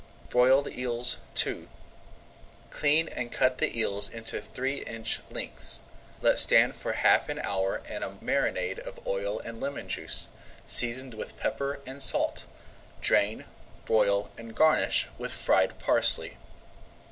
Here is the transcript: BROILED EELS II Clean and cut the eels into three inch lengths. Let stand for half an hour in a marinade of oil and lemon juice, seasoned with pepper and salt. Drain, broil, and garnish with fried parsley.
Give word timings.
BROILED 0.31 0.67
EELS 0.69 1.17
II 1.45 1.67
Clean 2.71 3.07
and 3.09 3.31
cut 3.31 3.59
the 3.59 3.77
eels 3.77 4.09
into 4.09 4.41
three 4.41 4.77
inch 4.77 5.19
lengths. 5.29 5.81
Let 6.23 6.39
stand 6.39 6.73
for 6.75 6.93
half 6.93 7.29
an 7.29 7.37
hour 7.37 7.83
in 7.87 8.01
a 8.01 8.09
marinade 8.19 8.79
of 8.79 8.99
oil 9.05 9.39
and 9.41 9.61
lemon 9.61 9.87
juice, 9.87 10.29
seasoned 10.65 11.13
with 11.13 11.37
pepper 11.37 11.81
and 11.85 12.01
salt. 12.01 12.45
Drain, 12.99 13.45
broil, 13.85 14.31
and 14.39 14.55
garnish 14.55 15.07
with 15.19 15.31
fried 15.31 15.77
parsley. 15.77 16.37